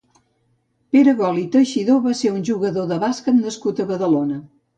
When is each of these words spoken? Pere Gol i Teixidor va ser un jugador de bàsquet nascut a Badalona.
Pere 0.95 1.13
Gol 1.19 1.37
i 1.41 1.43
Teixidor 1.55 1.99
va 2.07 2.15
ser 2.23 2.33
un 2.37 2.41
jugador 2.49 2.89
de 2.93 2.99
bàsquet 3.05 3.37
nascut 3.45 3.85
a 3.85 3.87
Badalona. 3.95 4.41